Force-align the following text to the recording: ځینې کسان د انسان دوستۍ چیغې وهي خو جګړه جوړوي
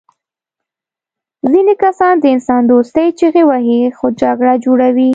ځینې 1.51 1.73
کسان 1.83 2.13
د 2.19 2.25
انسان 2.35 2.61
دوستۍ 2.71 3.07
چیغې 3.19 3.43
وهي 3.49 3.81
خو 3.97 4.05
جګړه 4.21 4.53
جوړوي 4.65 5.09